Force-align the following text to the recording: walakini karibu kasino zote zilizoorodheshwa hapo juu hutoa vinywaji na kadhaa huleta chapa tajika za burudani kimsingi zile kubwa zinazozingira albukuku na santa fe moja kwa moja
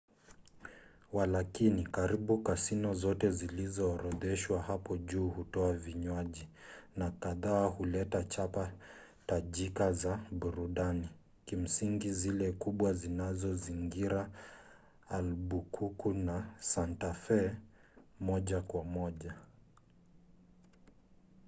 walakini 1.13 1.83
karibu 1.83 2.37
kasino 2.37 2.93
zote 2.93 3.31
zilizoorodheshwa 3.31 4.61
hapo 4.61 4.97
juu 4.97 5.29
hutoa 5.29 5.73
vinywaji 5.73 6.47
na 6.95 7.11
kadhaa 7.11 7.65
huleta 7.65 8.23
chapa 8.23 8.71
tajika 9.27 9.93
za 9.93 10.19
burudani 10.31 11.09
kimsingi 11.45 12.13
zile 12.13 12.51
kubwa 12.51 12.93
zinazozingira 12.93 14.29
albukuku 15.09 16.13
na 16.13 16.55
santa 16.59 17.13
fe 17.13 17.55
moja 18.19 18.61
kwa 18.61 18.83
moja 18.83 19.33